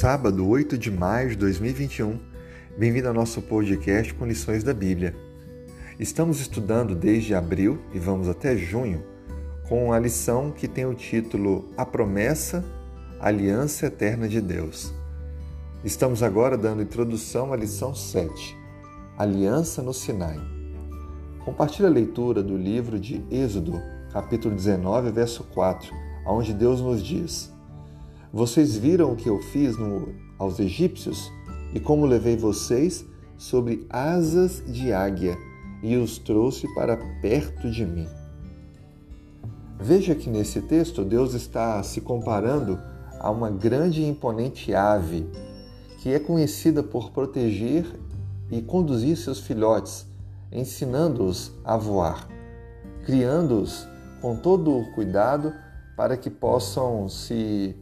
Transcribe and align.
sábado, 0.00 0.48
8 0.48 0.78
de 0.78 0.90
maio 0.90 1.28
de 1.28 1.36
2021. 1.36 2.18
Bem-vindo 2.78 3.08
ao 3.08 3.12
nosso 3.12 3.42
podcast 3.42 4.14
com 4.14 4.24
lições 4.24 4.64
da 4.64 4.72
Bíblia. 4.72 5.14
Estamos 5.98 6.40
estudando 6.40 6.94
desde 6.94 7.34
abril 7.34 7.78
e 7.92 7.98
vamos 7.98 8.26
até 8.26 8.56
junho 8.56 9.04
com 9.68 9.92
a 9.92 9.98
lição 9.98 10.52
que 10.52 10.66
tem 10.66 10.86
o 10.86 10.94
título 10.94 11.68
A 11.76 11.84
Promessa, 11.84 12.64
Aliança 13.20 13.88
Eterna 13.88 14.26
de 14.26 14.40
Deus. 14.40 14.90
Estamos 15.84 16.22
agora 16.22 16.56
dando 16.56 16.80
introdução 16.80 17.52
à 17.52 17.56
lição 17.56 17.94
7, 17.94 18.56
Aliança 19.18 19.82
no 19.82 19.92
Sinai. 19.92 20.40
Compartilhe 21.44 21.86
a 21.86 21.90
leitura 21.90 22.42
do 22.42 22.56
livro 22.56 22.98
de 22.98 23.22
Êxodo, 23.30 23.78
capítulo 24.10 24.54
19, 24.54 25.10
verso 25.10 25.44
4, 25.52 25.94
onde 26.24 26.54
Deus 26.54 26.80
nos 26.80 27.04
diz: 27.04 27.52
vocês 28.32 28.76
viram 28.76 29.12
o 29.12 29.16
que 29.16 29.28
eu 29.28 29.40
fiz 29.40 29.76
no, 29.76 30.14
aos 30.38 30.58
egípcios 30.60 31.30
e 31.74 31.80
como 31.80 32.06
levei 32.06 32.36
vocês 32.36 33.04
sobre 33.36 33.86
asas 33.90 34.62
de 34.66 34.92
águia 34.92 35.36
e 35.82 35.96
os 35.96 36.18
trouxe 36.18 36.72
para 36.74 36.96
perto 37.20 37.70
de 37.70 37.84
mim. 37.84 38.08
Veja 39.80 40.14
que 40.14 40.28
nesse 40.28 40.60
texto 40.60 41.04
Deus 41.04 41.34
está 41.34 41.82
se 41.82 42.00
comparando 42.00 42.78
a 43.18 43.30
uma 43.30 43.50
grande 43.50 44.02
e 44.02 44.08
imponente 44.08 44.74
ave 44.74 45.26
que 46.00 46.12
é 46.12 46.18
conhecida 46.18 46.82
por 46.82 47.10
proteger 47.10 47.84
e 48.50 48.62
conduzir 48.62 49.16
seus 49.16 49.40
filhotes, 49.40 50.06
ensinando-os 50.50 51.52
a 51.64 51.76
voar, 51.76 52.28
criando-os 53.04 53.86
com 54.20 54.36
todo 54.36 54.76
o 54.76 54.92
cuidado 54.92 55.52
para 55.96 56.16
que 56.16 56.30
possam 56.30 57.08
se 57.08 57.76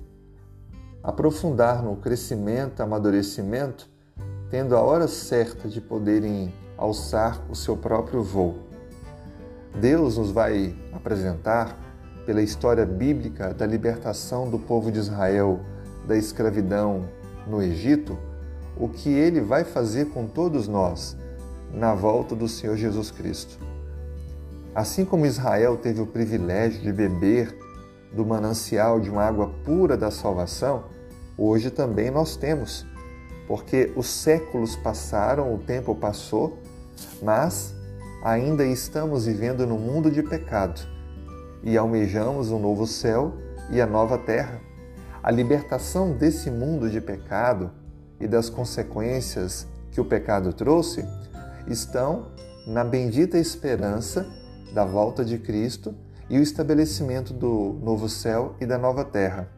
aprofundar 1.08 1.82
no 1.82 1.96
crescimento, 1.96 2.82
amadurecimento, 2.82 3.88
tendo 4.50 4.76
a 4.76 4.82
hora 4.82 5.08
certa 5.08 5.66
de 5.66 5.80
poderem 5.80 6.52
alçar 6.76 7.42
o 7.48 7.56
seu 7.56 7.78
próprio 7.78 8.22
voo. 8.22 8.58
Deus 9.80 10.18
nos 10.18 10.30
vai 10.30 10.76
apresentar, 10.92 11.78
pela 12.26 12.42
história 12.42 12.84
bíblica 12.84 13.54
da 13.54 13.64
libertação 13.64 14.50
do 14.50 14.58
povo 14.58 14.92
de 14.92 14.98
Israel 14.98 15.60
da 16.06 16.14
escravidão 16.14 17.08
no 17.46 17.62
Egito, 17.62 18.18
o 18.76 18.86
que 18.86 19.08
ele 19.08 19.40
vai 19.40 19.64
fazer 19.64 20.10
com 20.10 20.26
todos 20.26 20.68
nós 20.68 21.16
na 21.72 21.94
volta 21.94 22.36
do 22.36 22.46
Senhor 22.46 22.76
Jesus 22.76 23.10
Cristo. 23.10 23.58
Assim 24.74 25.06
como 25.06 25.24
Israel 25.24 25.78
teve 25.78 26.02
o 26.02 26.06
privilégio 26.06 26.82
de 26.82 26.92
beber 26.92 27.56
do 28.12 28.26
manancial 28.26 29.00
de 29.00 29.08
uma 29.08 29.24
água 29.24 29.50
pura 29.64 29.96
da 29.96 30.10
salvação, 30.10 30.97
hoje 31.38 31.70
também 31.70 32.10
nós 32.10 32.36
temos, 32.36 32.84
porque 33.46 33.92
os 33.96 34.08
séculos 34.08 34.76
passaram, 34.76 35.54
o 35.54 35.58
tempo 35.58 35.94
passou, 35.94 36.58
mas 37.22 37.74
ainda 38.22 38.66
estamos 38.66 39.26
vivendo 39.26 39.66
no 39.66 39.78
mundo 39.78 40.10
de 40.10 40.22
pecado 40.22 40.80
e 41.62 41.76
almejamos 41.76 42.50
um 42.50 42.58
novo 42.58 42.86
céu 42.86 43.32
e 43.70 43.80
a 43.80 43.86
nova 43.86 44.18
terra. 44.18 44.60
A 45.22 45.30
libertação 45.30 46.12
desse 46.12 46.50
mundo 46.50 46.90
de 46.90 47.00
pecado 47.00 47.70
e 48.20 48.26
das 48.26 48.48
consequências 48.48 49.66
que 49.90 50.00
o 50.00 50.04
pecado 50.04 50.52
trouxe 50.52 51.04
estão 51.66 52.32
na 52.66 52.84
bendita 52.84 53.38
esperança 53.38 54.26
da 54.72 54.84
volta 54.84 55.24
de 55.24 55.38
Cristo 55.38 55.94
e 56.28 56.38
o 56.38 56.42
estabelecimento 56.42 57.32
do 57.32 57.78
novo 57.82 58.08
céu 58.08 58.54
e 58.60 58.66
da 58.66 58.78
nova 58.78 59.04
terra. 59.04 59.48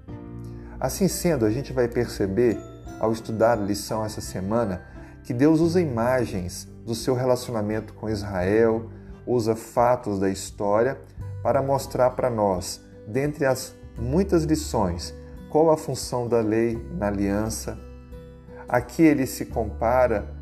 Assim 0.81 1.09
sendo, 1.09 1.45
a 1.45 1.50
gente 1.50 1.75
vai 1.75 1.86
perceber, 1.86 2.59
ao 2.98 3.12
estudar 3.12 3.53
a 3.53 3.62
lição 3.62 4.03
essa 4.03 4.23
semana, 4.23 4.81
que 5.22 5.34
Deus 5.34 5.61
usa 5.61 5.78
imagens 5.78 6.66
do 6.87 6.94
seu 6.94 7.15
relacionamento 7.15 7.93
com 7.93 8.09
Israel, 8.09 8.91
usa 9.27 9.55
fatos 9.55 10.19
da 10.19 10.31
história 10.31 10.99
para 11.43 11.60
mostrar 11.60 12.10
para 12.10 12.31
nós, 12.31 12.81
dentre 13.06 13.44
as 13.44 13.75
muitas 13.99 14.44
lições, 14.44 15.15
qual 15.50 15.71
a 15.71 15.77
função 15.77 16.27
da 16.27 16.41
lei 16.41 16.82
na 16.97 17.09
aliança. 17.09 17.78
Aqui 18.66 19.03
ele 19.03 19.26
se 19.26 19.44
compara 19.44 20.34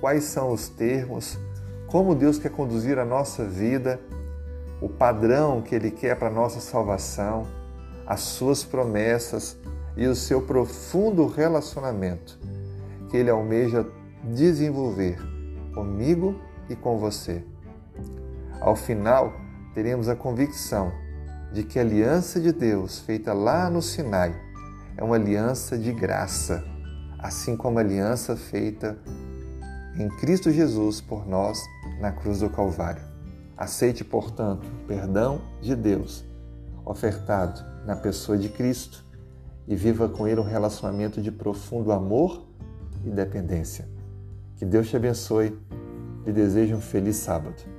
quais 0.00 0.24
são 0.24 0.50
os 0.50 0.66
termos, 0.66 1.38
como 1.88 2.14
Deus 2.14 2.38
quer 2.38 2.50
conduzir 2.50 2.98
a 2.98 3.04
nossa 3.04 3.44
vida, 3.44 4.00
o 4.80 4.88
padrão 4.88 5.60
que 5.60 5.74
ele 5.74 5.90
quer 5.90 6.18
para 6.18 6.28
a 6.28 6.32
nossa 6.32 6.58
salvação, 6.58 7.46
as 8.06 8.20
suas 8.20 8.64
promessas, 8.64 9.58
e 9.96 10.06
o 10.06 10.14
seu 10.14 10.42
profundo 10.42 11.26
relacionamento 11.26 12.38
que 13.10 13.16
ele 13.16 13.30
almeja 13.30 13.86
desenvolver 14.24 15.18
comigo 15.72 16.40
e 16.68 16.74
com 16.74 16.98
você. 16.98 17.44
Ao 18.60 18.74
final, 18.74 19.32
teremos 19.74 20.08
a 20.08 20.16
convicção 20.16 20.92
de 21.52 21.62
que 21.62 21.78
a 21.78 21.82
aliança 21.82 22.40
de 22.40 22.52
Deus 22.52 22.98
feita 23.00 23.32
lá 23.32 23.68
no 23.70 23.82
Sinai 23.82 24.34
é 24.96 25.04
uma 25.04 25.16
aliança 25.16 25.76
de 25.76 25.92
graça, 25.92 26.64
assim 27.18 27.56
como 27.56 27.78
a 27.78 27.82
aliança 27.82 28.36
feita 28.36 28.98
em 29.96 30.08
Cristo 30.08 30.50
Jesus 30.50 31.00
por 31.00 31.26
nós 31.26 31.60
na 32.00 32.10
cruz 32.10 32.40
do 32.40 32.50
Calvário. 32.50 33.02
Aceite, 33.56 34.02
portanto, 34.02 34.66
o 34.66 34.86
perdão 34.86 35.40
de 35.60 35.76
Deus 35.76 36.24
ofertado 36.84 37.64
na 37.86 37.94
pessoa 37.94 38.36
de 38.36 38.48
Cristo 38.48 39.03
e 39.66 39.74
viva 39.74 40.08
com 40.08 40.26
Ele 40.26 40.40
um 40.40 40.44
relacionamento 40.44 41.20
de 41.20 41.32
profundo 41.32 41.92
amor 41.92 42.46
e 43.04 43.10
dependência. 43.10 43.88
Que 44.56 44.64
Deus 44.64 44.88
te 44.88 44.96
abençoe 44.96 45.56
e 46.26 46.32
desejo 46.32 46.76
um 46.76 46.80
feliz 46.80 47.16
sábado. 47.16 47.73